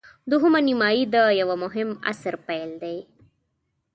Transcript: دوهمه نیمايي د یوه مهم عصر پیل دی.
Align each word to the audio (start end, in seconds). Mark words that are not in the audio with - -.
دوهمه 0.29 0.59
نیمايي 0.67 1.03
د 1.13 1.15
یوه 1.41 1.55
مهم 1.63 1.89
عصر 2.09 2.33
پیل 2.45 2.71
دی. 2.81 2.97